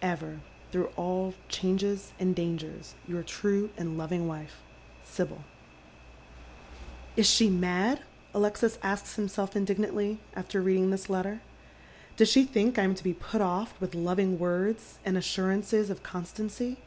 [0.16, 0.40] "Ever,
[0.72, 5.60] through aU changes and dangers, yom tiuc and loving A Dangerous Triumjih, 122"
[7.20, 8.02] Is she mad?"
[8.34, 11.40] Alexis asks himself, indignantly, after reading this letter.
[12.16, 16.02] "Does she think I am to be put o££ with loving words and assurances of
[16.02, 16.78] constancy